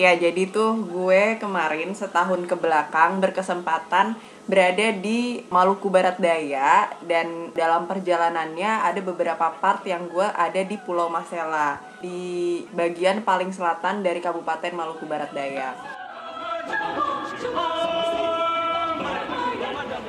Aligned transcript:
Ya, 0.00 0.16
jadi 0.16 0.48
tuh 0.48 0.80
gue 0.88 1.36
kemarin 1.36 1.92
setahun 1.92 2.48
ke 2.48 2.56
belakang 2.56 3.20
berkesempatan 3.20 4.16
berada 4.48 4.96
di 4.96 5.44
Maluku 5.52 5.92
Barat 5.92 6.16
Daya 6.16 6.88
dan 7.04 7.52
dalam 7.52 7.84
perjalanannya 7.84 8.80
ada 8.80 8.96
beberapa 9.04 9.52
part 9.60 9.84
yang 9.84 10.08
gue 10.08 10.24
ada 10.24 10.64
di 10.64 10.80
Pulau 10.80 11.12
Masela 11.12 11.84
di 12.00 12.64
bagian 12.72 13.20
paling 13.20 13.52
selatan 13.52 14.00
dari 14.00 14.24
Kabupaten 14.24 14.72
Maluku 14.72 15.04
Barat 15.04 15.36
Daya. 15.36 15.76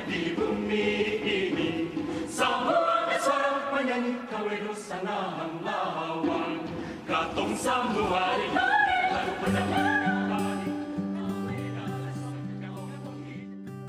Di 0.08 0.32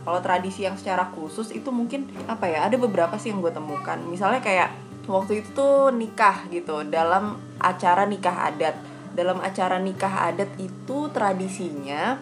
kalau 0.04 0.20
tradisi 0.20 0.68
yang 0.68 0.76
secara 0.76 1.08
khusus 1.16 1.50
itu 1.56 1.72
mungkin 1.72 2.12
apa 2.28 2.48
ya 2.52 2.68
ada 2.68 2.76
beberapa 2.76 3.16
sih 3.16 3.32
yang 3.32 3.40
gue 3.40 3.56
temukan. 3.56 3.98
Misalnya 4.08 4.44
kayak 4.44 4.70
waktu 5.08 5.44
itu 5.44 5.56
tuh 5.56 5.92
nikah 5.96 6.48
gitu 6.52 6.84
dalam 6.88 7.40
acara 7.60 8.04
nikah 8.04 8.52
adat. 8.52 8.76
Dalam 9.16 9.40
acara 9.40 9.80
nikah 9.80 10.30
adat 10.30 10.52
itu 10.60 11.08
tradisinya 11.14 12.20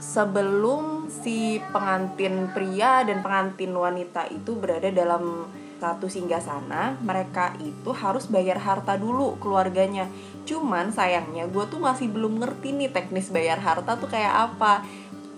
sebelum 0.00 1.12
si 1.12 1.60
pengantin 1.74 2.48
pria 2.56 3.04
dan 3.04 3.20
pengantin 3.20 3.76
wanita 3.76 4.32
itu 4.32 4.56
berada 4.56 4.88
dalam 4.88 5.44
satu 5.80 6.12
singgah 6.12 6.44
sana 6.44 6.96
mereka 7.00 7.56
itu 7.60 7.92
harus 7.96 8.28
bayar 8.28 8.60
harta 8.60 8.96
dulu 9.00 9.36
keluarganya. 9.40 10.08
Cuman 10.44 10.92
sayangnya 10.92 11.48
gue 11.48 11.64
tuh 11.68 11.80
masih 11.80 12.08
belum 12.12 12.40
ngerti 12.40 12.76
nih 12.76 12.92
teknis 12.92 13.32
bayar 13.32 13.60
harta 13.60 13.96
tuh 13.96 14.08
kayak 14.08 14.52
apa 14.52 14.84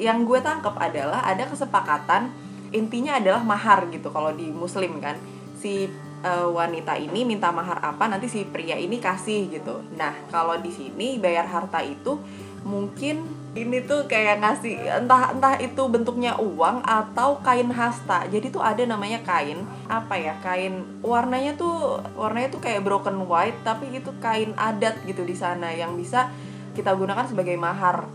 yang 0.03 0.27
gue 0.27 0.43
tangkap 0.43 0.75
adalah 0.83 1.23
ada 1.23 1.47
kesepakatan 1.47 2.35
intinya 2.75 3.23
adalah 3.23 3.47
mahar 3.47 3.87
gitu 3.95 4.11
kalau 4.11 4.35
di 4.35 4.51
muslim 4.51 4.99
kan. 4.99 5.15
Si 5.55 5.87
uh, 6.27 6.49
wanita 6.51 6.99
ini 6.99 7.23
minta 7.23 7.55
mahar 7.55 7.79
apa 7.79 8.11
nanti 8.11 8.27
si 8.27 8.43
pria 8.43 8.75
ini 8.75 8.99
kasih 8.99 9.47
gitu. 9.53 9.85
Nah 9.95 10.11
kalau 10.35 10.59
di 10.59 10.75
sini 10.75 11.23
bayar 11.23 11.47
harta 11.47 11.79
itu 11.85 12.19
mungkin 12.67 13.27
ini 13.53 13.85
tuh 13.85 14.09
kayak 14.09 14.41
ngasih 14.41 14.81
entah 15.05 15.37
entah 15.37 15.61
itu 15.61 15.85
bentuknya 15.93 16.35
uang 16.41 16.81
atau 16.83 17.39
kain 17.45 17.69
hasta. 17.69 18.25
Jadi 18.27 18.49
tuh 18.49 18.65
ada 18.65 18.81
namanya 18.89 19.21
kain 19.21 19.61
apa 19.87 20.17
ya 20.17 20.35
kain 20.41 20.83
warnanya 21.05 21.55
tuh 21.61 22.01
warnanya 22.17 22.49
tuh 22.49 22.65
kayak 22.65 22.81
broken 22.83 23.29
white 23.29 23.61
tapi 23.63 23.93
itu 23.93 24.09
kain 24.25 24.57
adat 24.57 24.97
gitu 25.05 25.23
di 25.29 25.37
sana 25.37 25.69
yang 25.77 25.95
bisa 26.01 26.33
kita 26.73 26.97
gunakan 26.97 27.29
sebagai 27.29 27.53
mahar 27.61 28.09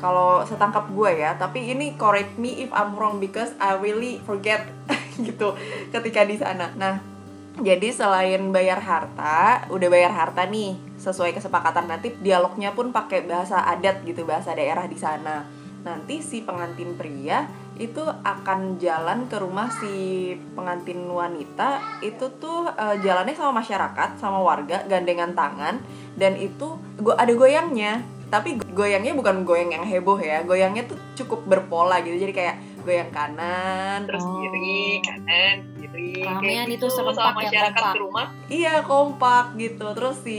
kalau 0.00 0.40
setangkap 0.48 0.88
gue 0.90 1.20
ya 1.20 1.36
tapi 1.36 1.68
ini 1.68 1.94
correct 2.00 2.40
me 2.40 2.64
if 2.64 2.72
I'm 2.72 2.96
wrong 2.96 3.20
because 3.20 3.52
I 3.60 3.76
really 3.76 4.18
forget 4.24 4.64
gitu 5.28 5.52
ketika 5.92 6.24
di 6.24 6.40
sana. 6.40 6.72
Nah 6.74 7.20
jadi 7.60 7.92
selain 7.92 8.48
bayar 8.56 8.80
harta 8.80 9.68
udah 9.68 9.88
bayar 9.92 10.16
harta 10.16 10.48
nih 10.48 10.80
sesuai 10.96 11.36
kesepakatan. 11.36 11.92
Nanti 11.92 12.16
dialognya 12.16 12.72
pun 12.72 12.88
pakai 12.88 13.28
bahasa 13.28 13.60
adat 13.68 14.00
gitu 14.08 14.24
bahasa 14.24 14.56
daerah 14.56 14.88
di 14.88 14.96
sana. 14.96 15.44
Nanti 15.84 16.24
si 16.24 16.40
pengantin 16.40 16.96
pria 16.96 17.48
itu 17.80 18.04
akan 18.04 18.76
jalan 18.76 19.24
ke 19.28 19.36
rumah 19.40 19.68
si 19.72 20.32
pengantin 20.56 21.04
wanita. 21.04 22.00
Itu 22.00 22.32
tuh 22.40 22.68
uh, 22.72 22.96
jalannya 23.00 23.36
sama 23.36 23.60
masyarakat 23.60 24.16
sama 24.16 24.40
warga 24.40 24.84
gandengan 24.88 25.36
tangan. 25.36 25.84
Dan 26.16 26.40
itu 26.40 26.80
gua 26.96 27.20
ada 27.20 27.32
goyangnya 27.36 28.00
tapi 28.30 28.56
goyangnya 28.70 29.12
bukan 29.12 29.42
goyang 29.42 29.74
yang 29.74 29.84
heboh 29.84 30.16
ya 30.22 30.46
goyangnya 30.46 30.86
tuh 30.86 30.96
cukup 31.18 31.44
berpola 31.50 31.98
gitu. 32.06 32.14
Jadi 32.14 32.32
kayak 32.32 32.56
goyang 32.86 33.10
kanan 33.12 34.08
terus 34.08 34.24
oh. 34.24 34.40
kiri 34.40 35.04
kanan 35.04 35.56
kiri 35.76 36.24
kayak 36.24 36.66
gitu, 36.70 36.86
itu 36.88 36.94
sama 36.94 37.12
ya, 37.12 37.34
masyarakat 37.36 37.82
kompak. 37.82 37.92
di 37.92 38.00
rumah. 38.00 38.26
Iya 38.46 38.74
kompak 38.86 39.46
gitu. 39.58 39.86
Terus 39.92 40.16
si 40.22 40.38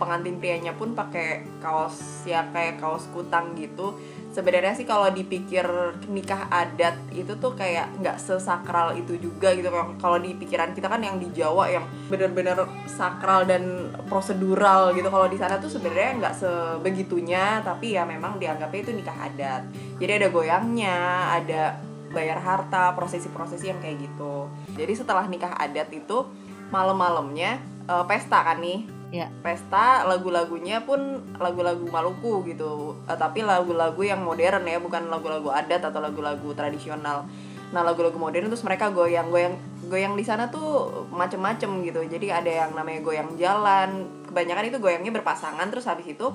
pengantin 0.00 0.40
prianya 0.40 0.72
pun 0.72 0.96
pakai 0.96 1.44
kaos 1.60 2.24
ya 2.24 2.48
kayak 2.50 2.80
kaos 2.80 3.04
kutang 3.12 3.52
gitu 3.54 3.94
sebenarnya 4.36 4.76
sih 4.76 4.84
kalau 4.84 5.08
dipikir 5.08 5.64
nikah 6.12 6.52
adat 6.52 7.00
itu 7.16 7.40
tuh 7.40 7.56
kayak 7.56 7.88
nggak 8.04 8.20
sesakral 8.20 8.92
itu 8.92 9.16
juga 9.16 9.56
gitu 9.56 9.72
kalau 9.96 10.20
di 10.20 10.36
pikiran 10.36 10.76
kita 10.76 10.92
kan 10.92 11.00
yang 11.00 11.16
di 11.16 11.32
Jawa 11.32 11.72
yang 11.72 11.88
benar-benar 12.12 12.68
sakral 12.84 13.48
dan 13.48 13.88
prosedural 14.04 14.92
gitu. 14.92 15.08
Kalau 15.08 15.24
di 15.32 15.40
sana 15.40 15.56
tuh 15.56 15.72
sebenarnya 15.72 16.20
nggak 16.20 16.34
sebegitunya 16.36 17.64
tapi 17.64 17.96
ya 17.96 18.04
memang 18.04 18.36
dianggapnya 18.36 18.80
itu 18.84 18.92
nikah 18.92 19.16
adat. 19.24 19.62
Jadi 19.96 20.12
ada 20.12 20.28
goyangnya 20.28 20.96
ada 21.32 21.62
bayar 22.12 22.36
harta 22.36 22.92
prosesi-prosesi 22.92 23.72
yang 23.72 23.80
kayak 23.80 24.04
gitu. 24.04 24.52
Jadi 24.76 24.92
setelah 24.92 25.24
nikah 25.24 25.56
adat 25.56 25.88
itu 25.96 26.28
malam-malamnya 26.68 27.56
uh, 27.88 28.04
pesta 28.04 28.44
kan 28.44 28.60
nih 28.60 28.84
ya. 29.16 29.28
pesta 29.40 30.04
lagu-lagunya 30.04 30.84
pun 30.84 31.22
lagu-lagu 31.40 31.86
Maluku 31.88 32.44
gitu. 32.48 32.96
Uh, 33.08 33.16
tapi 33.16 33.40
lagu-lagu 33.40 34.00
yang 34.04 34.20
modern 34.20 34.68
ya 34.68 34.76
bukan 34.76 35.08
lagu-lagu 35.08 35.48
adat 35.48 35.88
atau 35.88 36.00
lagu-lagu 36.02 36.52
tradisional. 36.52 37.24
Nah 37.72 37.82
lagu-lagu 37.82 38.14
modern 38.20 38.52
terus 38.52 38.62
mereka 38.62 38.92
goyang 38.92 39.32
goyang 39.32 39.56
goyang 39.86 40.14
di 40.14 40.24
sana 40.26 40.52
tuh 40.52 41.06
macem-macem 41.10 41.70
gitu. 41.82 42.00
Jadi 42.04 42.30
ada 42.30 42.50
yang 42.66 42.70
namanya 42.76 43.00
goyang 43.02 43.34
jalan. 43.40 44.06
Kebanyakan 44.28 44.68
itu 44.68 44.78
goyangnya 44.78 45.12
berpasangan 45.16 45.66
terus 45.72 45.88
habis 45.88 46.06
itu 46.06 46.26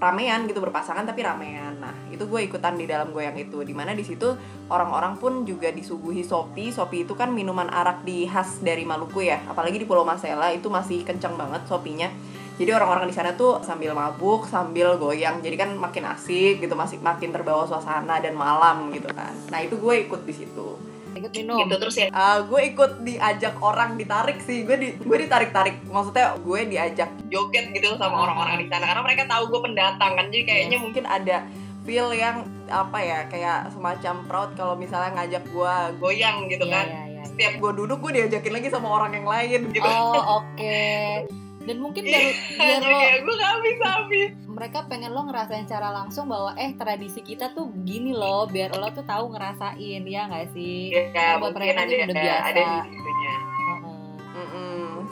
ramean 0.00 0.46
gitu 0.50 0.60
berpasangan 0.60 1.06
tapi 1.06 1.24
ramean. 1.24 1.80
Nah 1.80 1.94
itu 2.10 2.26
gue 2.26 2.40
ikutan 2.44 2.74
di 2.78 2.84
dalam 2.84 3.10
goyang 3.14 3.36
itu. 3.38 3.62
Di 3.62 3.74
mana 3.76 3.94
di 3.94 4.04
situ 4.06 4.34
orang-orang 4.68 5.16
pun 5.16 5.46
juga 5.48 5.70
disuguhi 5.70 6.22
sopi 6.22 6.70
sopi 6.74 7.08
itu 7.08 7.14
kan 7.18 7.32
minuman 7.32 7.66
arak 7.70 8.02
di 8.06 8.28
khas 8.28 8.60
dari 8.60 8.82
Maluku 8.86 9.24
ya. 9.24 9.40
Apalagi 9.48 9.80
di 9.80 9.86
Pulau 9.86 10.06
Masela 10.06 10.50
itu 10.50 10.66
masih 10.70 11.02
kencang 11.02 11.38
banget 11.38 11.64
sopinya 11.64 12.08
jadi 12.54 12.70
orang-orang 12.70 13.10
di 13.10 13.14
sana 13.14 13.34
tuh 13.34 13.58
sambil 13.66 13.90
mabuk 13.98 14.46
sambil 14.46 14.94
goyang. 14.94 15.42
Jadi 15.42 15.58
kan 15.58 15.74
makin 15.74 16.06
asik 16.14 16.62
gitu 16.62 16.74
masih 16.78 17.02
makin 17.02 17.34
terbawa 17.34 17.66
suasana 17.66 18.22
dan 18.22 18.38
malam 18.38 18.94
gitu 18.94 19.10
kan. 19.10 19.34
Nah 19.50 19.58
itu 19.58 19.74
gue 19.74 20.06
ikut 20.06 20.22
di 20.22 20.34
situ. 20.34 20.78
Ikut 21.18 21.30
minum. 21.34 21.66
Gitu 21.66 21.74
terus 21.82 21.96
ya? 21.98 22.06
Uh, 22.14 22.46
gue 22.46 22.60
ikut 22.70 23.02
diajak 23.02 23.58
orang 23.58 23.98
ditarik 23.98 24.38
sih. 24.38 24.62
Gue 24.62 24.78
di 24.78 24.88
gue 24.94 25.18
ditarik 25.26 25.50
tarik 25.50 25.82
maksudnya 25.90 26.38
gue 26.38 26.60
diajak 26.70 27.10
joget 27.32 27.72
gitu 27.72 27.96
sama 27.96 28.28
orang-orang 28.28 28.64
di 28.64 28.66
sana. 28.68 28.88
Karena 28.88 29.02
mereka 29.04 29.22
tahu 29.28 29.52
gue 29.52 29.60
pendatang 29.60 30.12
kan 30.16 30.26
jadi 30.28 30.44
kayaknya 30.44 30.76
yes. 30.80 30.84
mungkin 30.84 31.04
ada 31.06 31.36
feel 31.84 32.08
yang 32.16 32.48
apa 32.72 32.98
ya 32.98 33.18
kayak 33.28 33.68
semacam 33.76 34.14
proud 34.24 34.50
kalau 34.56 34.74
misalnya 34.74 35.12
ngajak 35.20 35.44
gue 35.52 35.74
goyang 36.00 36.48
gitu 36.48 36.64
yeah, 36.64 36.74
kan. 36.80 36.86
yeah, 36.88 37.06
yeah, 37.20 37.24
setiap 37.28 37.52
gue 37.60 37.72
duduk 37.84 37.98
gue 38.00 38.12
diajakin 38.24 38.52
lagi 38.56 38.68
sama 38.72 38.88
orang 38.88 39.12
yang 39.16 39.28
lain 39.28 39.60
gitu. 39.72 39.84
Oh 39.84 40.40
oke. 40.42 40.56
Okay. 40.56 41.28
dan 41.64 41.80
mungkin 41.80 42.04
dari 42.04 42.36
biar 42.60 42.84
lo 42.84 43.00
gue 43.24 43.34
gak 43.40 43.56
bisa 43.64 43.86
habis 43.88 44.30
mereka 44.54 44.86
pengen 44.86 45.10
lo 45.10 45.26
ngerasain 45.26 45.66
secara 45.66 45.90
langsung 45.90 46.30
bahwa 46.30 46.54
eh 46.54 46.70
tradisi 46.78 47.20
kita 47.26 47.50
tuh 47.58 47.74
gini 47.82 48.14
loh 48.14 48.46
biar 48.46 48.70
lo 48.78 48.86
tuh 48.94 49.02
tahu 49.02 49.34
ngerasain 49.34 50.02
ya 50.06 50.30
nggak 50.30 50.54
sih? 50.54 50.94
Ya, 50.94 51.42
buat 51.42 51.52
mereka 51.58 51.90
tuh 51.90 51.98
udah 51.98 52.14
biasa. 52.14 52.46
ada 52.54 52.62
situnya 52.86 53.13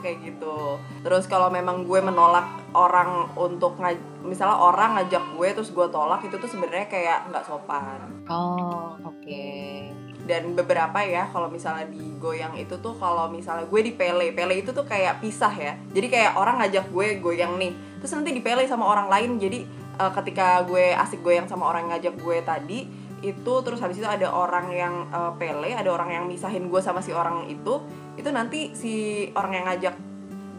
kayak 0.03 0.19
gitu. 0.19 0.77
Terus 1.01 1.25
kalau 1.31 1.47
memang 1.47 1.87
gue 1.87 1.99
menolak 2.03 2.59
orang 2.75 3.31
untuk 3.39 3.79
ngaj 3.79 3.95
misalnya 4.27 4.59
orang 4.59 4.99
ngajak 4.99 5.23
gue 5.39 5.47
terus 5.55 5.71
gue 5.71 5.87
tolak 5.87 6.19
itu 6.27 6.35
tuh 6.35 6.51
sebenarnya 6.51 6.91
kayak 6.91 7.31
nggak 7.31 7.47
sopan. 7.47 8.27
Oh 8.27 8.99
oke. 8.99 9.23
Okay 9.23 10.03
dan 10.23 10.55
beberapa 10.55 11.03
ya 11.03 11.27
kalau 11.35 11.51
misalnya 11.51 11.83
di 11.91 12.15
goyang 12.15 12.55
itu 12.55 12.79
tuh 12.79 12.95
kalau 12.95 13.27
misalnya 13.27 13.67
gue 13.67 13.81
di 13.83 13.91
pele 13.91 14.31
pele 14.31 14.63
itu 14.63 14.71
tuh 14.71 14.87
kayak 14.87 15.19
pisah 15.19 15.51
ya. 15.51 15.73
Jadi 15.91 16.07
kayak 16.07 16.39
orang 16.39 16.63
ngajak 16.63 16.87
gue 16.87 17.07
goyang 17.19 17.59
nih 17.59 17.75
terus 17.99 18.11
nanti 18.15 18.31
di 18.31 18.39
pele 18.39 18.63
sama 18.63 18.87
orang 18.87 19.11
lain. 19.11 19.35
Jadi 19.35 19.67
uh, 19.99 20.11
ketika 20.15 20.63
gue 20.63 20.95
asik 20.95 21.19
goyang 21.19 21.47
sama 21.51 21.67
orang 21.67 21.87
yang 21.87 21.99
ngajak 21.99 22.15
gue 22.15 22.37
tadi 22.39 22.79
itu 23.23 23.53
terus 23.63 23.79
habis 23.79 23.97
itu 23.97 24.05
ada 24.05 24.27
orang 24.29 24.67
yang 24.75 24.93
uh, 25.15 25.31
pele 25.39 25.71
ada 25.71 25.87
orang 25.87 26.11
yang 26.11 26.25
misahin 26.27 26.67
gue 26.67 26.81
sama 26.83 26.99
si 26.99 27.15
orang 27.15 27.47
itu 27.47 27.79
itu 28.19 28.29
nanti 28.29 28.75
si 28.75 29.25
orang 29.33 29.51
yang 29.55 29.65
ngajak 29.71 29.95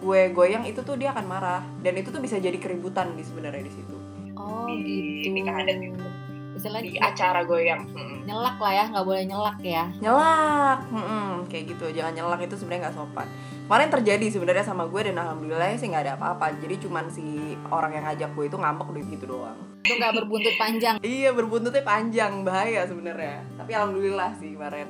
gue 0.05 0.21
goyang 0.37 0.65
itu 0.69 0.85
tuh 0.85 1.01
dia 1.01 1.17
akan 1.17 1.25
marah. 1.25 1.63
Dan 1.81 1.97
itu 1.97 2.13
tuh 2.13 2.21
bisa 2.21 2.37
jadi 2.37 2.61
keributan 2.61 3.17
di 3.17 3.25
sebenarnya 3.25 3.65
di 3.65 3.73
situ. 3.73 3.97
Oh 4.37 4.69
di, 4.69 5.25
gitu. 5.25 5.33
nikah 5.33 5.57
adat 5.65 5.81
itu 5.81 6.07
istilahnya 6.55 6.87
di 6.87 6.95
acara 7.03 7.43
goyang 7.43 7.83
hmm. 7.83 8.31
nyelak 8.31 8.63
lah 8.63 8.73
ya 8.73 8.85
nggak 8.87 9.07
boleh 9.07 9.23
nyelak 9.27 9.59
ya. 9.59 9.85
Nyelak 9.99 10.81
hmm, 10.87 11.51
kayak 11.51 11.65
gitu 11.75 11.87
jangan 11.91 12.13
nyelak 12.15 12.41
itu 12.47 12.55
sebenarnya 12.55 12.83
nggak 12.89 12.97
sopan. 12.97 13.27
Kemarin 13.67 13.91
terjadi 13.91 14.27
sebenarnya 14.31 14.65
sama 14.65 14.87
gue 14.87 15.01
dan 15.03 15.19
alhamdulillah 15.19 15.75
sih 15.75 15.91
nggak 15.91 16.05
ada 16.07 16.15
apa-apa. 16.15 16.55
Jadi 16.63 16.79
cuman 16.87 17.11
si 17.11 17.59
orang 17.75 17.99
yang 17.99 18.05
ngajak 18.07 18.31
gue 18.39 18.45
itu 18.47 18.57
ngambek 18.61 18.89
gitu 19.19 19.25
doang 19.27 19.74
itu 19.85 20.01
nggak 20.01 20.17
berbuntut 20.17 20.57
panjang. 20.57 20.97
Iya 21.05 21.37
berbuntutnya 21.37 21.85
panjang 21.85 22.41
bahaya 22.41 22.89
sebenarnya. 22.89 23.45
Tapi 23.61 23.71
alhamdulillah 23.77 24.33
sih 24.41 24.57
kemarin. 24.57 24.89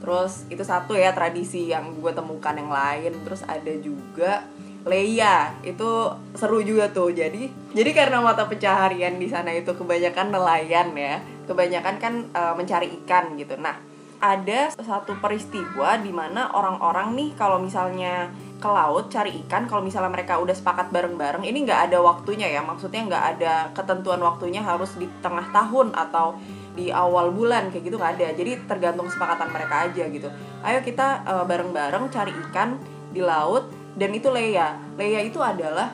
Terus 0.00 0.48
itu 0.48 0.64
satu 0.64 0.96
ya 0.96 1.12
tradisi 1.12 1.68
yang 1.68 2.00
gue 2.00 2.12
temukan 2.16 2.56
yang 2.56 2.72
lain. 2.72 3.12
Terus 3.28 3.44
ada 3.44 3.72
juga 3.76 4.48
Leia. 4.88 5.52
Itu 5.60 6.16
seru 6.32 6.64
juga 6.64 6.88
tuh. 6.88 7.12
Jadi 7.12 7.52
jadi 7.76 7.90
karena 7.92 8.24
mata 8.24 8.48
pencaharian 8.48 9.20
di 9.20 9.28
sana 9.28 9.52
itu 9.52 9.76
kebanyakan 9.76 10.32
nelayan 10.32 10.96
ya. 10.96 11.20
Kebanyakan 11.44 11.94
kan 12.00 12.14
e, 12.32 12.42
mencari 12.56 12.88
ikan 13.04 13.36
gitu. 13.36 13.60
Nah 13.60 13.76
ada 14.22 14.70
satu 14.78 15.18
peristiwa 15.18 15.98
di 15.98 16.14
mana 16.14 16.54
orang-orang 16.54 17.18
nih 17.18 17.30
kalau 17.34 17.58
misalnya 17.58 18.30
ke 18.62 18.70
laut 18.70 19.10
cari 19.10 19.42
ikan 19.42 19.66
kalau 19.66 19.82
misalnya 19.82 20.14
mereka 20.14 20.38
udah 20.38 20.54
sepakat 20.54 20.94
bareng-bareng 20.94 21.42
ini 21.42 21.66
nggak 21.66 21.90
ada 21.90 21.98
waktunya 21.98 22.46
ya. 22.46 22.62
Maksudnya 22.62 23.02
nggak 23.10 23.24
ada 23.36 23.54
ketentuan 23.74 24.22
waktunya 24.22 24.62
harus 24.62 24.94
di 24.94 25.10
tengah 25.18 25.50
tahun 25.50 25.90
atau 25.90 26.38
di 26.78 26.94
awal 26.94 27.34
bulan 27.34 27.74
kayak 27.74 27.90
gitu 27.90 27.98
nggak 27.98 28.22
ada. 28.22 28.28
Jadi 28.38 28.62
tergantung 28.70 29.10
kesepakatan 29.10 29.50
mereka 29.50 29.90
aja 29.90 30.04
gitu. 30.06 30.30
Ayo 30.62 30.78
kita 30.86 31.26
uh, 31.26 31.42
bareng-bareng 31.42 32.06
cari 32.14 32.30
ikan 32.46 32.78
di 33.10 33.18
laut 33.18 33.66
dan 33.98 34.14
itu 34.14 34.30
Leia. 34.30 34.78
Leia 34.94 35.18
itu 35.26 35.42
adalah 35.42 35.90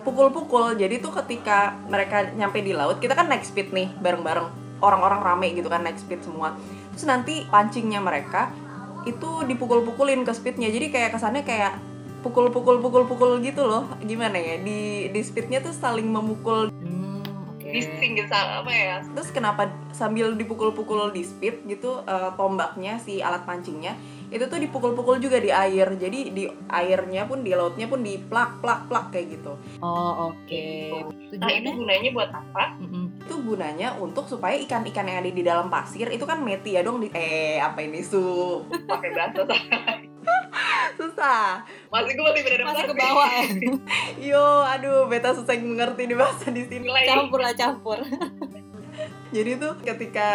pukul-pukul. 0.00 0.80
Jadi 0.80 1.04
tuh 1.04 1.12
ketika 1.12 1.76
mereka 1.92 2.24
nyampe 2.32 2.64
di 2.64 2.72
laut 2.72 3.04
kita 3.04 3.12
kan 3.12 3.28
naik 3.28 3.44
speed 3.44 3.76
nih 3.76 3.92
bareng-bareng. 4.00 4.48
Orang-orang 4.80 5.20
rame 5.20 5.52
gitu 5.52 5.68
kan 5.68 5.84
naik 5.84 6.00
speed 6.00 6.24
semua 6.24 6.56
terus 7.00 7.16
nanti 7.16 7.48
pancingnya 7.48 7.96
mereka 7.96 8.52
itu 9.08 9.48
dipukul-pukulin 9.48 10.20
ke 10.20 10.36
speednya. 10.36 10.68
Jadi 10.68 10.92
kayak 10.92 11.16
kesannya 11.16 11.48
kayak 11.48 11.80
pukul-pukul 12.20 12.76
pukul-pukul 12.84 13.40
gitu 13.40 13.64
loh. 13.64 13.88
Gimana 14.04 14.36
ya 14.36 14.60
di 14.60 15.08
di 15.08 15.20
speednya 15.24 15.64
tuh 15.64 15.72
saling 15.72 16.04
memukul. 16.04 16.68
Gitu 17.64 18.28
apa 18.28 18.68
ya? 18.68 19.00
Terus 19.16 19.32
kenapa 19.32 19.72
sambil 19.96 20.36
dipukul-pukul 20.36 21.16
di 21.16 21.24
speed 21.24 21.64
gitu 21.72 22.04
uh, 22.04 22.36
tombaknya 22.36 23.00
si 23.00 23.24
alat 23.24 23.48
pancingnya 23.48 23.96
itu 24.30 24.44
tuh 24.46 24.58
dipukul-pukul 24.62 25.18
juga 25.18 25.42
di 25.42 25.50
air. 25.50 25.90
Jadi 25.98 26.30
di 26.30 26.44
airnya 26.70 27.26
pun 27.26 27.42
di 27.42 27.50
lautnya 27.50 27.90
pun 27.90 28.00
di 28.00 28.16
plak 28.16 28.62
plak 28.62 28.86
plak 28.86 29.06
kayak 29.10 29.26
gitu. 29.38 29.52
Oh 29.82 30.30
oke. 30.30 30.46
Okay. 30.46 30.94
nah 31.38 31.50
itu 31.50 31.70
gunanya 31.74 32.10
buat 32.14 32.30
apa? 32.30 32.78
Mm 32.78 32.88
-hmm. 32.88 33.04
itu 33.26 33.34
gunanya 33.42 33.88
untuk 33.98 34.26
supaya 34.26 34.58
ikan-ikan 34.62 35.06
yang 35.06 35.18
ada 35.22 35.30
di 35.30 35.42
dalam 35.42 35.66
pasir 35.70 36.10
itu 36.10 36.22
kan 36.26 36.42
meti 36.42 36.78
ya 36.78 36.86
dong 36.86 37.02
di 37.02 37.10
eh 37.10 37.58
apa 37.58 37.82
ini? 37.82 38.02
Su 38.06 38.62
pakai 38.86 39.10
bahasa 39.14 39.42
susah. 41.00 41.64
Masih 41.90 42.12
gue 42.14 42.24
masih 42.24 42.42
benar 42.44 42.60
masih 42.70 42.84
ke 42.86 42.94
bawah 42.94 43.28
ya 43.30 43.44
yo 44.34 44.44
aduh 44.66 45.08
beta 45.08 45.32
susah 45.32 45.54
mengerti 45.58 46.06
di 46.06 46.14
bahasa 46.14 46.50
di 46.52 46.62
sini. 46.66 46.86
Campur 47.06 47.40
lah 47.42 47.54
campur 47.56 47.98
jadi 49.30 49.62
tuh 49.62 49.78
ketika 49.86 50.28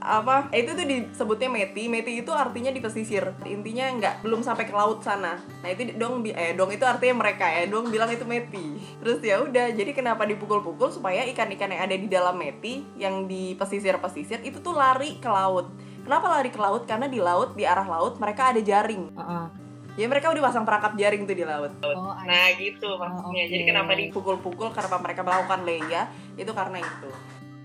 apa 0.00 0.48
itu 0.56 0.72
tuh 0.72 0.86
disebutnya 0.88 1.48
meti. 1.52 1.84
Meti 1.86 2.24
itu 2.24 2.32
artinya 2.32 2.72
di 2.72 2.80
pesisir 2.80 3.36
intinya 3.44 3.92
nggak 4.00 4.14
belum 4.24 4.40
sampai 4.40 4.64
ke 4.64 4.72
laut 4.72 5.04
sana. 5.04 5.36
Nah 5.60 5.68
itu 5.68 5.92
dong 6.00 6.24
eh 6.24 6.56
dong 6.56 6.72
itu 6.72 6.84
artinya 6.88 7.20
mereka 7.20 7.44
ya. 7.44 7.68
Dong 7.68 7.92
bilang 7.92 8.08
itu 8.08 8.24
meti. 8.24 8.80
Terus 9.04 9.20
ya 9.20 9.44
udah 9.44 9.76
jadi 9.76 9.92
kenapa 9.92 10.24
dipukul-pukul 10.24 10.88
supaya 10.88 11.28
ikan-ikan 11.28 11.68
yang 11.68 11.82
ada 11.84 11.96
di 11.96 12.08
dalam 12.08 12.40
meti 12.40 12.88
yang 12.96 13.28
di 13.28 13.52
pesisir-pesisir 13.60 14.40
itu 14.40 14.64
tuh 14.64 14.72
lari 14.72 15.20
ke 15.20 15.28
laut. 15.28 15.68
Kenapa 16.08 16.40
lari 16.40 16.48
ke 16.48 16.56
laut? 16.56 16.88
Karena 16.88 17.04
di 17.04 17.20
laut 17.20 17.52
di 17.52 17.68
arah 17.68 17.84
laut 17.84 18.16
mereka 18.16 18.56
ada 18.56 18.64
jaring. 18.64 19.12
Uh 19.12 19.20
-uh 19.20 19.68
ya 19.98 20.06
mereka 20.06 20.30
udah 20.30 20.42
pasang 20.46 20.62
perangkap 20.62 20.94
jaring 20.94 21.26
tuh 21.26 21.34
di 21.34 21.42
laut. 21.42 21.74
Oh, 21.82 22.14
nah 22.22 22.46
gitu 22.54 22.86
maksudnya. 22.94 23.26
Oh, 23.26 23.34
okay. 23.34 23.50
Jadi 23.50 23.64
kenapa 23.66 23.98
dipukul-pukul 23.98 24.70
kenapa 24.70 25.02
mereka 25.02 25.26
melakukan 25.26 25.66
leya 25.66 26.06
itu 26.38 26.54
karena 26.54 26.78
itu. 26.78 27.10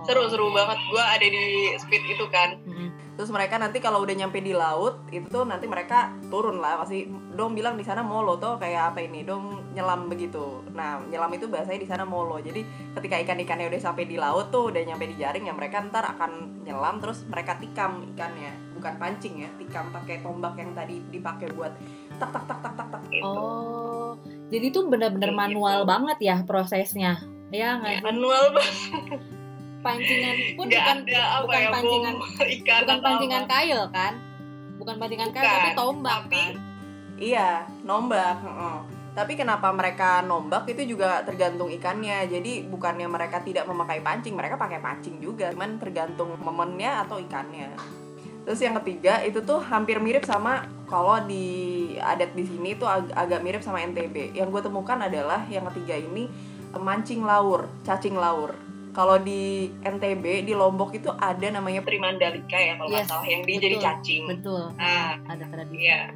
Seru-seru 0.04 0.48
oh, 0.48 0.52
banget 0.52 0.80
gue 0.92 1.04
ada 1.04 1.26
di 1.26 1.46
speed 1.80 2.04
itu 2.12 2.26
kan. 2.28 2.60
Mm-hmm. 2.64 2.90
Terus 3.14 3.30
mereka 3.30 3.62
nanti 3.62 3.78
kalau 3.78 4.02
udah 4.02 4.16
nyampe 4.18 4.42
di 4.42 4.58
laut 4.58 5.06
itu 5.14 5.46
nanti 5.46 5.70
mereka 5.70 6.18
turun 6.34 6.58
lah 6.58 6.82
pasti 6.82 7.06
dong 7.38 7.54
bilang 7.54 7.78
di 7.78 7.86
sana 7.86 8.02
molo 8.02 8.42
tuh 8.42 8.58
kayak 8.58 8.94
apa 8.94 9.06
ini 9.06 9.22
dong 9.22 9.74
nyelam 9.78 10.10
begitu. 10.10 10.66
Nah 10.74 10.98
nyelam 11.06 11.30
itu 11.38 11.46
bahasanya 11.46 11.82
di 11.86 11.90
sana 11.90 12.04
molo. 12.10 12.42
Jadi 12.42 12.66
ketika 12.98 13.22
ikan-ikannya 13.22 13.70
udah 13.70 13.82
sampai 13.82 14.10
di 14.10 14.18
laut 14.18 14.50
tuh 14.50 14.74
udah 14.74 14.82
nyampe 14.82 15.06
di 15.06 15.16
jaring 15.22 15.46
ya 15.46 15.54
mereka 15.54 15.86
ntar 15.86 16.10
akan 16.18 16.66
nyelam 16.66 16.98
terus 16.98 17.22
mereka 17.30 17.62
tikam 17.62 18.02
ikannya 18.18 18.74
bukan 18.74 19.00
pancing 19.00 19.46
ya 19.46 19.50
tikam 19.62 19.94
pakai 19.94 20.20
tombak 20.26 20.58
yang 20.58 20.74
tadi 20.74 21.00
dipakai 21.14 21.54
buat 21.54 21.72
tak 22.18 22.34
tak 22.34 22.44
tak 22.50 22.60
tak 22.66 22.74
tak 22.76 22.88
tak 22.98 23.04
gitu. 23.14 23.30
Oh, 23.30 24.18
jadi 24.50 24.66
itu 24.74 24.80
benar-benar 24.90 25.32
manual 25.38 25.86
gitu. 25.86 25.90
banget 25.90 26.18
ya 26.20 26.36
prosesnya. 26.42 27.22
Ya 27.54 27.78
nggak? 27.78 27.94
Ya, 27.94 28.02
manual 28.02 28.44
banget. 28.58 29.22
Pancingan 29.84 30.36
pun 30.56 30.66
gak 30.72 30.80
bukan 30.80 30.98
ada 31.04 31.22
apa 31.22 31.42
bukan 31.44 31.60
ya, 31.60 31.70
pancingan 31.70 32.16
ikan 32.58 32.82
bukan 32.82 33.00
pancingan 33.04 33.44
apa. 33.44 33.52
kail 33.52 33.82
kan? 33.92 34.14
Bukan 34.80 34.96
pancingan 34.98 35.30
bukan, 35.30 35.44
kail 35.44 35.54
tapi 35.54 35.70
tombak 35.76 36.20
tapi, 36.24 36.36
kan? 36.40 36.54
Iya, 37.20 37.50
nombak. 37.86 38.38
Uh 38.42 38.82
Tapi 39.14 39.38
kenapa 39.38 39.70
mereka 39.70 40.26
nombak 40.26 40.66
itu 40.66 40.98
juga 40.98 41.22
tergantung 41.22 41.70
ikannya. 41.70 42.26
Jadi 42.26 42.66
bukannya 42.66 43.06
mereka 43.06 43.46
tidak 43.46 43.70
memakai 43.70 44.02
pancing, 44.02 44.34
mereka 44.34 44.58
pakai 44.58 44.82
pancing 44.82 45.22
juga. 45.22 45.54
Cuman 45.54 45.78
tergantung 45.78 46.34
momennya 46.42 47.06
atau 47.06 47.22
ikannya. 47.22 47.78
Terus 48.42 48.60
yang 48.66 48.74
ketiga 48.82 49.22
itu 49.22 49.46
tuh 49.46 49.62
hampir 49.62 50.02
mirip 50.02 50.26
sama 50.26 50.66
kalau 50.90 51.22
di 51.30 51.94
adat 52.02 52.34
di 52.34 52.42
sini 52.42 52.74
tuh 52.74 52.90
ag 52.90 53.14
agak 53.14 53.46
mirip 53.46 53.62
sama 53.62 53.86
NTB. 53.86 54.34
Yang 54.34 54.50
gue 54.50 54.62
temukan 54.66 54.98
adalah 54.98 55.46
yang 55.46 55.70
ketiga 55.70 55.94
ini 55.94 56.26
mancing 56.74 57.22
laur, 57.22 57.70
cacing 57.86 58.18
laur. 58.18 58.58
Kalau 58.94 59.18
di 59.18 59.74
NTB 59.82 60.46
di 60.46 60.54
Lombok 60.54 60.94
itu 60.94 61.10
ada 61.10 61.50
namanya 61.50 61.82
primandalika 61.82 62.56
ya 62.56 62.78
kalau 62.78 62.94
yes, 62.94 63.10
salah 63.10 63.26
yang 63.26 63.42
dia 63.42 63.58
jadi 63.58 63.78
cacing. 63.82 64.24
Betul. 64.30 64.70
Ah, 64.78 65.18
ada 65.26 65.44
tradisi. 65.50 65.90
Iya. 65.90 66.14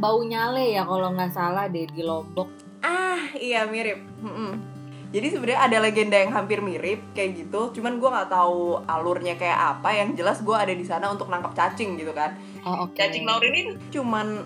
Bau 0.00 0.24
nyale 0.24 0.72
ya 0.72 0.88
kalau 0.88 1.12
nggak 1.12 1.32
salah 1.36 1.68
deh 1.68 1.84
di 1.84 2.00
Lombok. 2.00 2.48
Ah, 2.80 3.28
iya 3.36 3.68
mirip. 3.68 4.00
Mm 4.24 4.32
-mm 4.32 4.74
jadi 5.14 5.30
sebenarnya 5.30 5.60
ada 5.62 5.78
legenda 5.78 6.18
yang 6.18 6.34
hampir 6.34 6.58
mirip 6.58 6.98
kayak 7.14 7.38
gitu 7.46 7.70
cuman 7.78 8.02
gue 8.02 8.10
nggak 8.10 8.34
tahu 8.34 8.82
alurnya 8.82 9.38
kayak 9.38 9.78
apa 9.78 9.94
yang 9.94 10.18
jelas 10.18 10.42
gue 10.42 10.56
ada 10.58 10.74
di 10.74 10.82
sana 10.82 11.06
untuk 11.14 11.30
nangkap 11.30 11.54
cacing 11.54 11.94
gitu 11.94 12.10
kan 12.10 12.34
oh, 12.66 12.90
okay. 12.90 13.06
cacing 13.06 13.22
laur 13.22 13.46
ini 13.46 13.78
cuman 13.94 14.42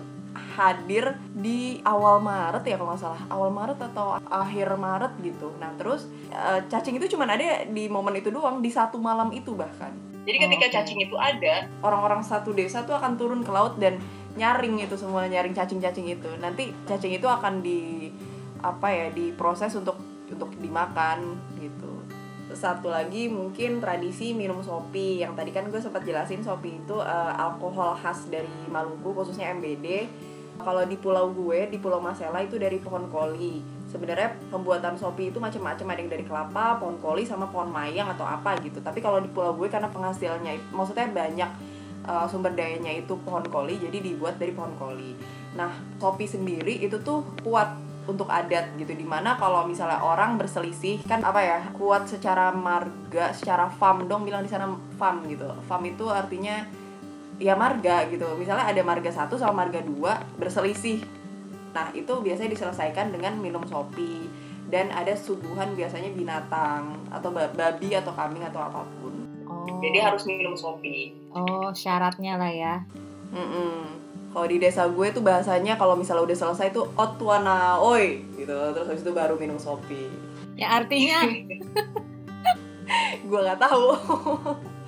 hadir 0.55 1.17
di 1.35 1.79
awal 1.85 2.19
Maret 2.19 2.65
ya 2.65 2.75
kalau 2.75 2.93
nggak 2.93 3.01
salah. 3.01 3.21
Awal 3.29 3.49
Maret 3.53 3.79
atau 3.93 4.17
akhir 4.17 4.67
Maret 4.73 5.13
gitu. 5.21 5.53
Nah 5.61 5.71
terus 5.77 6.09
uh, 6.33 6.61
cacing 6.67 6.97
itu 6.97 7.15
cuman 7.17 7.37
ada 7.37 7.65
di 7.69 7.85
momen 7.85 8.17
itu 8.17 8.33
doang 8.33 8.59
di 8.59 8.73
satu 8.73 8.97
malam 8.97 9.29
itu 9.29 9.53
bahkan. 9.53 9.93
Jadi 10.29 10.37
ketika 10.45 10.65
oh, 10.69 10.71
cacing 10.77 10.99
itu 11.01 11.15
ada 11.17 11.65
orang-orang 11.81 12.21
satu 12.21 12.53
desa 12.53 12.85
tuh 12.85 12.93
akan 12.93 13.17
turun 13.17 13.41
ke 13.41 13.49
laut 13.49 13.79
dan 13.81 13.97
nyaring 14.37 14.77
itu 14.77 14.93
semua 14.93 15.25
nyaring 15.25 15.57
cacing-cacing 15.57 16.05
itu. 16.05 16.29
Nanti 16.37 16.69
cacing 16.85 17.17
itu 17.17 17.25
akan 17.25 17.65
di 17.65 18.11
apa 18.59 18.91
ya 18.91 19.07
diproses 19.09 19.73
untuk 19.73 19.97
untuk 20.29 20.53
dimakan 20.59 21.39
gitu. 21.57 22.03
Satu 22.53 22.89
lagi 22.93 23.29
mungkin 23.29 23.81
tradisi 23.81 24.33
minum 24.37 24.61
sopi 24.61 25.21
yang 25.21 25.33
tadi 25.33 25.49
kan 25.49 25.69
gue 25.69 25.81
sempat 25.81 26.05
jelasin 26.05 26.45
sopi 26.45 26.77
itu 26.77 26.97
uh, 26.97 27.33
alkohol 27.33 27.97
khas 27.97 28.29
dari 28.29 28.49
Maluku 28.69 29.13
khususnya 29.13 29.53
MBD 29.53 30.09
kalau 30.59 30.83
di 30.83 30.99
pulau 30.99 31.31
gue 31.31 31.71
di 31.71 31.79
pulau 31.79 32.03
Masela 32.03 32.43
itu 32.43 32.59
dari 32.59 32.77
pohon 32.83 33.07
koli. 33.07 33.63
Sebenarnya 33.89 34.37
pembuatan 34.53 34.93
sopi 34.99 35.31
itu 35.33 35.39
macam-macam. 35.41 35.95
Ada 35.95 35.99
yang 36.03 36.11
dari 36.11 36.23
kelapa 36.27 36.77
pohon 36.77 36.99
koli 36.99 37.23
sama 37.25 37.47
pohon 37.49 37.71
mayang 37.71 38.11
atau 38.11 38.27
apa 38.27 38.59
gitu. 38.61 38.83
Tapi 38.83 38.99
kalau 38.99 39.23
di 39.23 39.31
pulau 39.31 39.55
gue 39.55 39.71
karena 39.71 39.87
penghasilnya 39.89 40.53
maksudnya 40.75 41.09
banyak 41.09 41.49
uh, 42.05 42.27
sumber 42.29 42.53
dayanya 42.53 42.91
itu 42.91 43.15
pohon 43.23 43.41
koli 43.47 43.79
jadi 43.79 43.97
dibuat 43.97 44.37
dari 44.37 44.51
pohon 44.53 44.75
koli. 44.75 45.15
Nah 45.55 45.71
sopi 45.97 46.27
sendiri 46.27 46.83
itu 46.83 46.99
tuh 47.01 47.23
kuat 47.41 47.73
untuk 48.05 48.27
adat 48.29 48.75
gitu. 48.75 48.91
Di 48.93 49.07
mana 49.07 49.39
kalau 49.39 49.65
misalnya 49.65 50.03
orang 50.03 50.35
berselisih 50.35 51.01
kan 51.07 51.23
apa 51.23 51.39
ya 51.41 51.59
kuat 51.73 52.05
secara 52.05 52.51
marga 52.51 53.31
secara 53.33 53.71
fam 53.71 54.05
dong 54.05 54.27
bilang 54.27 54.43
di 54.43 54.51
sana 54.51 54.69
fam 54.99 55.23
gitu. 55.25 55.49
Fam 55.65 55.81
itu 55.87 56.05
artinya 56.09 56.61
ya 57.41 57.55
marga 57.55 58.05
gitu. 58.11 58.27
Misalnya 58.35 58.69
ada 58.69 58.81
marga 58.85 59.09
satu 59.09 59.39
sama 59.39 59.65
marga 59.65 59.81
dua 59.81 60.21
berselisih. 60.37 61.01
Nah 61.73 61.89
itu 61.95 62.13
biasanya 62.19 62.51
diselesaikan 62.53 63.15
dengan 63.15 63.39
minum 63.39 63.63
sopi 63.65 64.27
dan 64.69 64.93
ada 64.93 65.17
suguhan 65.17 65.73
biasanya 65.73 66.13
binatang 66.13 66.93
atau 67.09 67.33
babi 67.33 67.97
atau 67.97 68.13
kambing 68.13 68.45
atau 68.45 68.61
apa 68.61 68.85
pun. 69.01 69.25
Oh. 69.49 69.65
jadi 69.81 70.05
harus 70.05 70.29
minum 70.29 70.53
sopi 70.53 71.09
oh 71.33 71.73
syaratnya 71.73 72.37
lah 72.37 72.53
ya. 72.53 72.75
Mm 73.33 73.49
-mm 73.49 73.77
kalau 74.29 74.45
di 74.45 74.61
desa 74.61 74.85
gue 74.85 75.09
tuh 75.09 75.25
bahasanya 75.25 75.73
kalau 75.73 75.97
misalnya 75.97 76.29
udah 76.29 76.37
selesai 76.37 76.69
tuh 76.69 76.85
otwana 76.93 77.81
oi 77.81 78.21
gitu. 78.37 78.53
Terus 78.53 78.85
habis 78.85 79.01
itu 79.01 79.09
baru 79.09 79.41
minum 79.41 79.57
sopi 79.57 80.29
ya 80.59 80.83
artinya 80.83 81.23
gue 83.31 83.39
nggak 83.39 83.61
tahu 83.63 83.85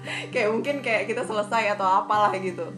kayak 0.33 0.49
mungkin 0.49 0.75
kayak 0.85 1.09
kita 1.09 1.23
selesai 1.25 1.77
atau 1.77 1.87
apalah 1.87 2.33
gitu 2.37 2.69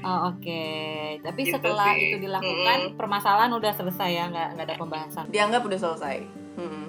Oh 0.00 0.32
oke, 0.32 0.40
okay. 0.40 1.20
tapi 1.20 1.44
gitu 1.44 1.60
setelah 1.60 1.92
sih. 1.92 2.08
itu 2.08 2.24
dilakukan 2.24 2.78
hmm. 2.88 2.96
permasalahan 2.96 3.52
udah 3.52 3.68
selesai 3.76 4.08
ya, 4.08 4.24
nggak 4.32 4.48
nggak 4.56 4.66
ada 4.72 4.76
pembahasan. 4.80 5.24
Dianggap 5.28 5.60
udah 5.60 5.76
selesai. 5.76 6.16
Hmm. 6.56 6.88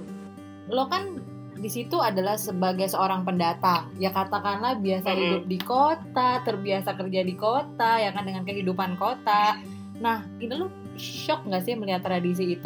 Lo 0.71 0.87
kan 0.87 1.19
di 1.61 1.69
situ 1.69 2.01
adalah 2.01 2.41
sebagai 2.41 2.89
seorang 2.89 3.21
pendatang 3.21 3.93
ya 4.01 4.09
katakanlah 4.09 4.81
biasa 4.81 5.05
mm 5.05 5.13
-hmm. 5.13 5.21
hidup 5.21 5.43
di 5.45 5.59
kota 5.61 6.29
terbiasa 6.41 6.97
kerja 6.97 7.21
di 7.21 7.35
kota 7.37 8.01
ya 8.01 8.09
kan 8.09 8.25
dengan 8.25 8.41
kehidupan 8.41 8.97
kota 8.97 9.61
nah 10.01 10.25
ini 10.41 10.57
lu 10.57 10.73
shock 10.97 11.45
nggak 11.45 11.61
sih 11.61 11.77
melihat 11.77 12.01
tradisi 12.01 12.57
itu 12.57 12.65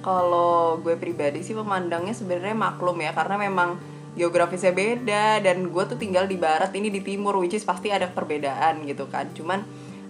kalau 0.00 0.80
gue 0.80 0.96
pribadi 0.96 1.44
sih 1.44 1.52
memandangnya 1.52 2.16
sebenarnya 2.16 2.56
maklum 2.56 2.96
ya 3.04 3.12
karena 3.12 3.36
memang 3.36 3.76
geografisnya 4.14 4.70
beda 4.70 5.42
dan 5.42 5.68
gue 5.68 5.84
tuh 5.90 5.98
tinggal 5.98 6.30
di 6.30 6.38
barat 6.38 6.70
ini 6.74 6.88
di 6.90 7.02
timur 7.02 7.34
which 7.42 7.58
is 7.58 7.66
pasti 7.66 7.90
ada 7.90 8.06
perbedaan 8.06 8.86
gitu 8.86 9.10
kan. 9.10 9.30
Cuman 9.34 9.62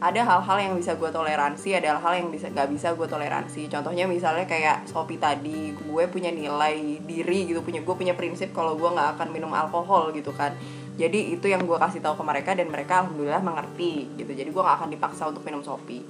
ada 0.05 0.21
hal-hal 0.21 0.59
yang 0.61 0.75
bisa 0.77 1.01
gue 1.01 1.09
toleransi 1.09 1.81
ada 1.81 1.97
hal-hal 1.97 2.21
yang 2.21 2.29
bisa 2.29 2.53
nggak 2.53 2.69
bisa 2.69 2.93
gue 2.93 3.09
toleransi. 3.09 3.73
Contohnya 3.73 4.05
misalnya 4.05 4.45
kayak 4.45 4.85
Sopi 4.85 5.17
tadi 5.17 5.73
gue 5.73 6.05
punya 6.13 6.29
nilai 6.29 7.01
diri 7.01 7.49
gitu 7.49 7.65
punya 7.65 7.81
gue 7.81 7.95
punya 7.97 8.13
prinsip 8.13 8.53
kalau 8.53 8.77
gue 8.77 8.91
nggak 8.93 9.17
akan 9.17 9.29
minum 9.33 9.49
alkohol 9.57 10.13
gitu 10.13 10.37
kan. 10.37 10.53
Jadi 10.95 11.35
itu 11.35 11.49
yang 11.51 11.65
gue 11.65 11.75
kasih 11.75 12.05
tahu 12.05 12.21
ke 12.21 12.25
mereka 12.29 12.51
dan 12.55 12.69
mereka 12.71 13.03
alhamdulillah 13.03 13.41
mengerti 13.41 14.13
gitu. 14.21 14.31
Jadi 14.37 14.53
gue 14.53 14.63
nggak 14.63 14.77
akan 14.85 14.91
dipaksa 14.93 15.33
untuk 15.33 15.43
minum 15.43 15.65
Sopi 15.65 16.05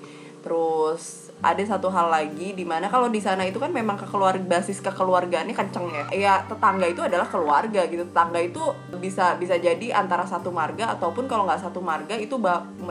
terus 0.44 1.24
ada 1.44 1.60
satu 1.60 1.92
hal 1.92 2.08
lagi 2.08 2.56
di 2.56 2.64
mana 2.64 2.88
kalau 2.88 3.12
di 3.12 3.20
sana 3.20 3.44
itu 3.44 3.60
kan 3.60 3.68
memang 3.68 4.00
kekeluarga 4.00 4.40
basis 4.44 4.80
kekeluargaannya 4.80 5.52
kenceng 5.52 5.88
ya. 5.92 6.04
Ya 6.12 6.34
tetangga 6.44 6.88
itu 6.88 7.04
adalah 7.04 7.28
keluarga 7.28 7.84
gitu. 7.84 8.04
Tetangga 8.08 8.40
itu 8.40 8.60
bisa 8.96 9.36
bisa 9.36 9.56
jadi 9.60 9.92
antara 9.92 10.24
satu 10.24 10.48
marga 10.48 10.96
ataupun 10.96 11.28
kalau 11.28 11.44
nggak 11.44 11.64
satu 11.64 11.84
marga 11.84 12.16
itu 12.16 12.40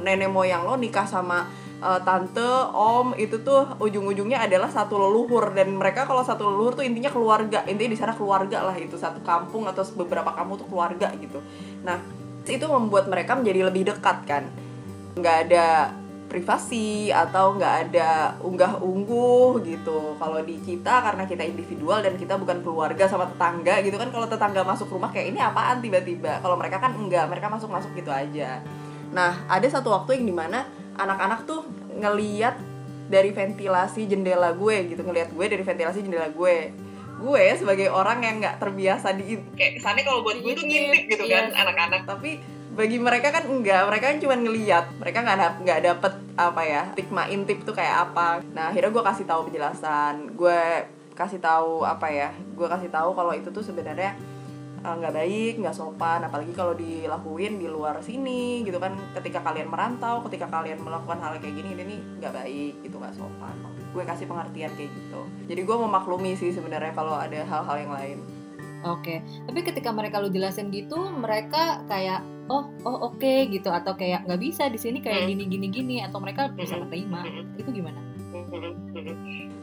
nenek 0.01 0.29
moyang 0.29 0.65
lo 0.69 0.77
nikah 0.77 1.09
sama 1.09 1.49
uh, 1.81 1.97
tante 2.05 2.45
om 2.77 3.17
itu 3.17 3.41
tuh 3.41 3.73
ujung-ujungnya 3.81 4.45
adalah 4.45 4.69
satu 4.69 5.01
leluhur. 5.01 5.53
Dan 5.57 5.73
mereka 5.73 6.05
kalau 6.05 6.21
satu 6.21 6.45
leluhur 6.45 6.77
tuh 6.77 6.85
intinya 6.85 7.09
keluarga. 7.09 7.65
Intinya 7.65 7.89
di 7.89 7.97
sana 7.97 8.13
keluarga 8.13 8.65
lah 8.69 8.77
itu. 8.77 8.97
Satu 9.01 9.17
kampung 9.25 9.65
atau 9.65 9.81
beberapa 9.97 10.29
kampung 10.29 10.61
tuh 10.61 10.69
keluarga 10.69 11.09
gitu. 11.17 11.41
Nah 11.81 11.97
itu 12.45 12.65
membuat 12.69 13.09
mereka 13.09 13.33
menjadi 13.33 13.65
lebih 13.65 13.89
dekat 13.89 14.17
kan. 14.29 14.45
Nggak 15.17 15.37
ada 15.49 16.02
privasi 16.27 17.13
atau 17.13 17.53
nggak 17.53 17.75
ada 17.89 18.39
unggah 18.41 18.81
ungguh 18.81 19.61
gitu. 19.61 20.17
Kalau 20.17 20.39
di 20.41 20.57
kita 20.57 21.03
karena 21.05 21.23
kita 21.29 21.43
individual 21.45 22.01
dan 22.01 22.17
kita 22.17 22.39
bukan 22.41 22.65
keluarga 22.65 23.05
sama 23.05 23.29
tetangga 23.29 23.83
gitu 23.85 23.95
kan 24.01 24.09
kalau 24.09 24.25
tetangga 24.25 24.65
masuk 24.65 24.89
rumah 24.89 25.13
kayak 25.13 25.35
ini 25.35 25.39
apaan 25.39 25.83
tiba-tiba? 25.83 26.41
Kalau 26.41 26.57
mereka 26.57 26.81
kan 26.81 26.97
enggak 26.97 27.29
mereka 27.29 27.47
masuk 27.53 27.69
masuk 27.69 27.93
gitu 27.93 28.09
aja. 28.09 28.65
Nah 29.13 29.45
ada 29.45 29.67
satu 29.69 29.93
waktu 29.93 30.21
yang 30.21 30.25
di 30.25 30.35
mana 30.35 30.65
anak-anak 30.97 31.45
tuh 31.45 31.65
ngeliat 31.93 32.57
dari 33.09 33.29
ventilasi 33.29 34.09
jendela 34.09 34.55
gue 34.57 34.89
gitu 34.89 35.05
ngeliat 35.05 35.29
gue 35.35 35.45
dari 35.45 35.61
ventilasi 35.61 36.01
jendela 36.01 36.33
gue. 36.33 36.73
Gue 37.23 37.45
sebagai 37.55 37.87
orang 37.93 38.25
yang 38.25 38.35
nggak 38.41 38.57
terbiasa 38.57 39.13
di 39.13 39.37
kayak 39.53 39.79
kesannya 39.79 40.03
kalau 40.03 40.25
buat 40.25 40.41
gue 40.41 40.53
tuh 40.57 40.65
ngintip 40.65 41.03
gitu 41.13 41.23
kan 41.29 41.53
anak-anak. 41.53 42.09
Tapi 42.09 42.41
bagi 42.73 42.97
mereka 42.97 43.29
kan 43.29 43.45
enggak 43.45 43.85
mereka 43.85 44.05
kan 44.09 44.19
cuma 44.19 44.35
ngeliat. 44.35 44.85
Mereka 44.97 45.17
nggak 45.21 45.37
dap 45.37 45.55
nggak 45.61 45.79
dapet 45.85 46.13
apa 46.33 46.61
ya 46.65 46.81
stigma 46.97 47.29
intip 47.29 47.61
tuh 47.61 47.77
kayak 47.77 48.09
apa. 48.09 48.41
Nah 48.57 48.73
akhirnya 48.73 48.89
gue 48.89 49.03
kasih 49.05 49.25
tahu 49.29 49.41
penjelasan. 49.49 50.33
Gue 50.33 50.59
kasih 51.13 51.37
tahu 51.37 51.85
apa 51.85 52.09
ya 52.09 52.33
gue 52.33 52.67
kasih 52.67 52.89
tahu 52.89 53.13
kalau 53.13 53.37
itu 53.37 53.53
tuh 53.53 53.61
sebenarnya 53.61 54.17
eh, 54.81 54.93
nggak 54.97 55.13
uh, 55.13 55.17
baik 55.21 55.53
nggak 55.61 55.75
sopan. 55.77 56.25
Apalagi 56.25 56.53
kalau 56.57 56.73
dilakuin 56.73 57.61
di 57.61 57.69
luar 57.69 58.01
sini 58.01 58.65
gitu 58.65 58.81
kan. 58.81 58.97
Ketika 59.13 59.45
kalian 59.45 59.69
merantau 59.69 60.25
ketika 60.25 60.49
kalian 60.49 60.81
melakukan 60.81 61.21
hal 61.21 61.37
kayak 61.37 61.53
gini 61.53 61.77
ini 61.77 61.97
nggak 62.17 62.33
baik 62.33 62.73
itu 62.81 62.95
nggak 62.97 63.13
sopan. 63.13 63.53
Gue 63.93 64.01
kasih 64.01 64.25
pengertian 64.25 64.73
kayak 64.73 64.89
gitu. 64.89 65.21
Jadi 65.45 65.61
gue 65.61 65.77
memaklumi 65.77 66.33
sih 66.33 66.49
sebenarnya 66.49 66.97
kalau 66.97 67.13
ada 67.13 67.37
hal-hal 67.45 67.77
yang 67.77 67.93
lain. 67.93 68.19
Oke, 68.83 69.23
tapi 69.47 69.63
ketika 69.63 69.95
mereka 69.95 70.19
lu 70.19 70.27
jelasin 70.27 70.67
gitu, 70.67 71.07
mereka 71.15 71.87
kayak 71.87 72.32
oh 72.51 72.67
oh 72.83 72.97
oke 73.11 73.19
okay, 73.19 73.47
gitu 73.47 73.71
atau 73.71 73.95
kayak 73.95 74.27
nggak 74.27 74.41
bisa 74.41 74.67
di 74.67 74.79
sini 74.79 74.99
kayak 74.99 75.23
hmm. 75.23 75.29
gini 75.31 75.43
gini 75.47 75.67
gini 75.71 75.95
atau 76.03 76.19
mereka 76.19 76.51
bisa 76.51 76.75
hmm. 76.75 76.89
menerima 76.89 77.19
itu 77.59 77.69
gimana? 77.71 77.99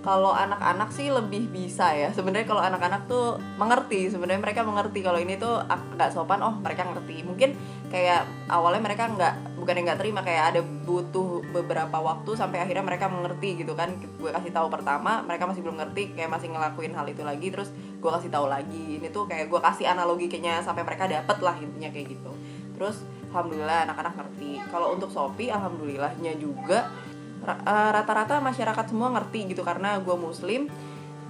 Kalau 0.01 0.33
anak-anak 0.33 0.97
sih 0.97 1.13
lebih 1.13 1.53
bisa 1.53 1.93
ya. 1.93 2.09
Sebenarnya 2.17 2.49
kalau 2.49 2.65
anak-anak 2.65 3.05
tuh 3.05 3.37
mengerti. 3.61 4.09
Sebenarnya 4.09 4.41
mereka 4.41 4.65
mengerti 4.65 5.05
kalau 5.05 5.21
ini 5.21 5.37
tuh 5.37 5.61
nggak 5.69 6.11
sopan. 6.17 6.41
Oh 6.41 6.57
mereka 6.57 6.89
ngerti. 6.89 7.21
Mungkin 7.21 7.53
kayak 7.93 8.25
awalnya 8.49 8.81
mereka 8.81 9.13
nggak 9.13 9.61
bukan 9.61 9.77
yang 9.77 9.87
nggak 9.93 10.01
terima 10.01 10.25
kayak 10.25 10.57
ada 10.57 10.61
butuh 10.65 11.45
beberapa 11.53 12.01
waktu 12.01 12.33
sampai 12.33 12.65
akhirnya 12.65 12.81
mereka 12.81 13.13
mengerti 13.13 13.61
gitu 13.61 13.77
kan. 13.77 13.93
Gue 14.17 14.33
kasih 14.33 14.57
tahu 14.57 14.73
pertama 14.73 15.21
mereka 15.21 15.45
masih 15.45 15.61
belum 15.61 15.77
ngerti 15.77 16.17
kayak 16.17 16.33
masih 16.33 16.49
ngelakuin 16.49 16.97
hal 16.97 17.05
itu 17.05 17.21
lagi 17.21 17.53
terus 17.53 17.69
gue 18.01 18.11
kasih 18.11 18.33
tahu 18.33 18.49
lagi. 18.49 18.97
Ini 18.97 19.13
tuh 19.13 19.29
kayak 19.29 19.53
gue 19.53 19.61
kasih 19.61 19.85
analogi 19.85 20.33
kayaknya 20.33 20.65
sampai 20.65 20.81
mereka 20.81 21.05
dapet 21.05 21.37
lah 21.45 21.61
intinya 21.61 21.93
kayak 21.93 22.17
gitu 22.17 22.33
terus 22.81 23.05
alhamdulillah 23.29 23.85
anak-anak 23.85 24.15
ngerti. 24.17 24.65
Kalau 24.73 24.97
untuk 24.97 25.13
Shopee 25.13 25.53
alhamdulillahnya 25.53 26.35
juga 26.41 26.89
eh, 27.45 27.91
rata-rata 27.93 28.41
masyarakat 28.41 28.89
semua 28.89 29.13
ngerti 29.13 29.53
gitu. 29.53 29.61
Karena 29.61 30.01
gue 30.01 30.17
muslim 30.17 30.65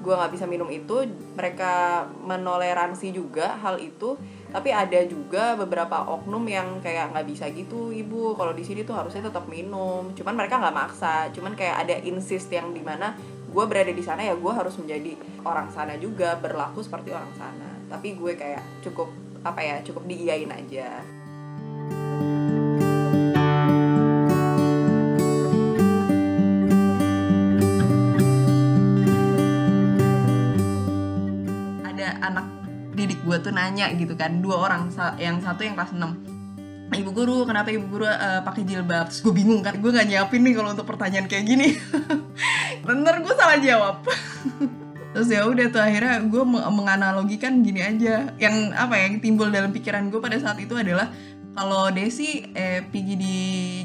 gue 0.00 0.14
nggak 0.16 0.32
bisa 0.32 0.46
minum 0.48 0.70
itu. 0.72 1.04
Mereka 1.36 2.06
menoleransi 2.24 3.12
juga 3.12 3.60
hal 3.60 3.82
itu. 3.82 4.16
Tapi 4.50 4.74
ada 4.74 4.98
juga 5.06 5.54
beberapa 5.54 6.08
oknum 6.08 6.42
yang 6.48 6.80
kayak 6.80 7.12
nggak 7.12 7.26
bisa 7.28 7.44
gitu 7.52 7.92
ibu. 7.92 8.32
Kalau 8.38 8.56
di 8.56 8.64
sini 8.64 8.86
tuh 8.86 8.96
harusnya 8.96 9.28
tetap 9.28 9.44
minum. 9.50 10.14
Cuman 10.16 10.34
mereka 10.34 10.56
nggak 10.56 10.74
maksa. 10.74 11.28
Cuman 11.36 11.52
kayak 11.52 11.84
ada 11.84 12.00
insist 12.06 12.48
yang 12.48 12.72
di 12.72 12.80
mana 12.80 13.12
gue 13.50 13.64
berada 13.66 13.90
di 13.90 14.00
sana 14.00 14.22
ya 14.22 14.38
gue 14.38 14.52
harus 14.54 14.78
menjadi 14.78 15.18
orang 15.42 15.74
sana 15.74 15.98
juga 15.98 16.38
berlaku 16.40 16.80
seperti 16.80 17.12
orang 17.12 17.34
sana. 17.36 17.76
Tapi 17.92 18.16
gue 18.16 18.32
kayak 18.38 18.86
cukup 18.86 19.10
apa 19.40 19.60
ya 19.64 19.76
cukup 19.80 20.04
diiyain 20.04 20.52
aja 20.52 21.19
tuh 33.50 33.54
nanya 33.58 33.90
gitu 33.98 34.14
kan. 34.14 34.38
Dua 34.38 34.62
orang 34.62 34.94
yang 35.18 35.42
satu 35.42 35.66
yang 35.66 35.74
kelas 35.74 35.90
6 35.98 36.40
ibu 36.90 37.14
guru 37.14 37.46
kenapa 37.46 37.70
ibu 37.70 37.86
guru 37.86 38.06
uh, 38.06 38.42
pakai 38.42 38.66
jilbab? 38.66 39.10
Terus 39.10 39.22
gue 39.22 39.34
bingung 39.34 39.62
kan 39.62 39.78
gue 39.78 39.90
gak 39.90 40.10
nyiapin 40.10 40.42
nih 40.42 40.54
kalau 40.58 40.70
untuk 40.74 40.86
pertanyaan 40.86 41.30
kayak 41.30 41.46
gini. 41.46 41.78
Bener 42.86 43.14
gue 43.22 43.34
salah 43.34 43.58
jawab. 43.62 44.02
Terus 45.14 45.26
ya 45.26 45.42
udah 45.46 45.66
tuh 45.74 45.82
akhirnya 45.82 46.22
gue 46.22 46.42
menganalogikan 46.46 47.62
gini 47.62 47.82
aja. 47.82 48.34
Yang 48.38 48.74
apa 48.74 48.94
ya, 48.98 49.02
yang 49.10 49.16
timbul 49.22 49.50
dalam 49.50 49.70
pikiran 49.70 50.10
gue 50.10 50.18
pada 50.22 50.38
saat 50.38 50.58
itu 50.62 50.74
adalah 50.74 51.10
kalau 51.54 51.90
Desi 51.90 52.46
eh 52.54 52.82
pergi 52.86 53.14
di 53.18 53.36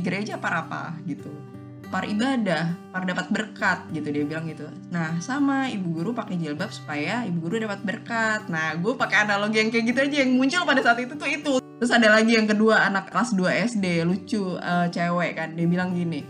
gereja 0.05 0.37
para 0.37 0.65
apa 0.65 1.01
gitu 1.09 1.54
par 1.89 2.03
ibadah, 2.05 2.73
par 2.89 3.03
dapat 3.05 3.27
berkat 3.31 3.79
gitu 3.93 4.07
dia 4.09 4.23
bilang 4.25 4.45
gitu. 4.49 4.65
Nah 4.89 5.17
sama 5.21 5.69
ibu 5.69 5.91
guru 5.91 6.11
pakai 6.11 6.35
jilbab 6.37 6.69
supaya 6.73 7.23
ibu 7.25 7.39
guru 7.43 7.61
dapat 7.61 7.81
berkat. 7.85 8.47
Nah 8.49 8.75
gue 8.77 8.93
pakai 8.93 9.25
analogi 9.27 9.61
yang 9.61 9.69
kayak 9.69 9.85
gitu 9.91 9.99
aja 10.05 10.17
yang 10.25 10.31
muncul 10.35 10.61
pada 10.65 10.81
saat 10.81 10.99
itu 11.01 11.13
tuh 11.15 11.29
itu. 11.29 11.53
Terus 11.61 11.91
ada 11.91 12.07
lagi 12.07 12.35
yang 12.37 12.47
kedua 12.47 12.87
anak 12.87 13.11
kelas 13.11 13.35
2 13.35 13.71
SD 13.75 13.85
lucu 14.07 14.55
uh, 14.57 14.87
cewek 14.87 15.35
kan 15.35 15.53
dia 15.53 15.67
bilang 15.67 15.91
gini, 15.91 16.23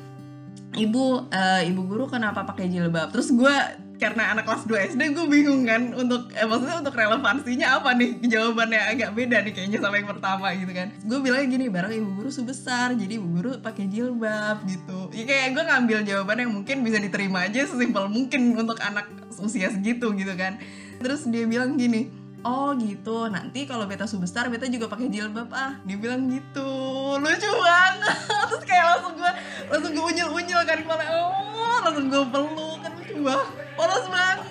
ibu 0.73 1.29
uh, 1.29 1.61
ibu 1.61 1.81
guru 1.85 2.09
kenapa 2.09 2.43
pakai 2.43 2.67
jilbab? 2.67 3.13
Terus 3.13 3.29
gue 3.31 3.55
karena 3.95 4.35
anak 4.35 4.43
kelas 4.43 4.63
2 4.67 4.95
SD 4.95 5.01
gue 5.15 5.25
bingung 5.31 5.63
kan 5.63 5.95
untuk 5.95 6.27
eh, 6.35 6.43
maksudnya 6.43 6.83
untuk 6.83 6.95
relevansinya 6.95 7.67
apa 7.79 7.95
nih? 7.95 8.19
Jawabannya 8.27 8.81
agak 8.91 9.09
beda 9.15 9.37
nih 9.47 9.53
kayaknya 9.55 9.79
sama 9.79 9.95
yang 9.99 10.09
pertama 10.09 10.47
gitu 10.57 10.71
kan. 10.75 10.87
Gue 11.07 11.19
bilang 11.23 11.47
gini 11.47 11.65
barang 11.71 11.93
ibu 11.95 12.09
guru 12.19 12.29
sebesar 12.29 12.93
jadi 12.99 13.17
ibu 13.17 13.27
guru 13.39 13.51
pakai 13.63 13.87
jilbab 13.87 14.67
gitu. 14.67 15.13
Ya 15.15 15.23
kayak 15.23 15.47
gue 15.55 15.63
ngambil 15.63 15.97
jawaban 16.03 16.37
yang 16.43 16.51
mungkin 16.51 16.83
bisa 16.83 16.97
diterima 16.99 17.47
aja 17.47 17.63
sesimpel 17.63 18.11
mungkin 18.11 18.55
untuk 18.59 18.79
anak 18.83 19.07
usia 19.39 19.71
segitu 19.71 20.11
gitu 20.15 20.33
kan. 20.35 20.59
Terus 20.99 21.27
dia 21.27 21.47
bilang 21.47 21.79
gini 21.79 22.24
oh 22.45 22.69
gitu. 22.77 23.25
Nanti 23.27 23.65
kalau 23.65 23.89
beta 23.89 24.05
subestar 24.05 24.47
beta 24.53 24.69
juga 24.69 24.85
pakai 24.85 25.09
jilbab 25.09 25.49
ah. 25.51 25.81
Dia 25.81 25.97
bilang 25.97 26.29
gitu. 26.29 26.69
Lucu 27.17 27.51
banget. 27.59 28.13
Terus 28.53 28.63
kayak 28.63 28.85
langsung 28.95 29.13
gue 29.17 29.31
langsung 29.73 29.91
gue 29.97 30.05
unyil 30.13 30.29
unyil 30.29 30.61
kan 30.63 30.77
kepala 30.77 31.03
oh 31.09 31.77
langsung 31.81 32.07
gue 32.07 32.23
peluk 32.29 32.77
kan. 32.85 32.91
Lucu 32.93 33.15
banget. 33.25 33.47
Polos 33.73 34.05
banget. 34.13 34.45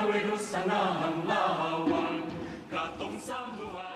kawedu 0.00 0.32
sanga 0.40 0.96
hanglawan 0.96 2.24
katong 2.72 3.20
samduan 3.20 3.89